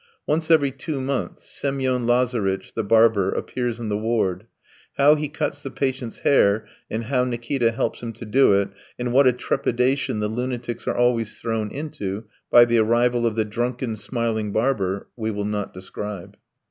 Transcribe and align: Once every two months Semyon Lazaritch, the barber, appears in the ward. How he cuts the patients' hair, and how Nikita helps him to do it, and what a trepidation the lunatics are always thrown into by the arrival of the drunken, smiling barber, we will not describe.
Once 0.25 0.49
every 0.49 0.71
two 0.71 0.99
months 0.99 1.47
Semyon 1.47 2.07
Lazaritch, 2.07 2.73
the 2.73 2.83
barber, 2.83 3.29
appears 3.29 3.79
in 3.79 3.87
the 3.87 3.97
ward. 3.99 4.47
How 4.97 5.13
he 5.13 5.29
cuts 5.29 5.61
the 5.61 5.69
patients' 5.69 6.21
hair, 6.21 6.65
and 6.89 7.03
how 7.03 7.23
Nikita 7.23 7.69
helps 7.69 8.01
him 8.01 8.11
to 8.13 8.25
do 8.25 8.51
it, 8.59 8.69
and 8.97 9.13
what 9.13 9.27
a 9.27 9.31
trepidation 9.31 10.17
the 10.19 10.27
lunatics 10.27 10.87
are 10.87 10.95
always 10.97 11.37
thrown 11.39 11.69
into 11.69 12.23
by 12.49 12.65
the 12.65 12.79
arrival 12.79 13.27
of 13.27 13.35
the 13.35 13.45
drunken, 13.45 13.95
smiling 13.95 14.51
barber, 14.51 15.07
we 15.15 15.29
will 15.29 15.45
not 15.45 15.71
describe. 15.71 16.35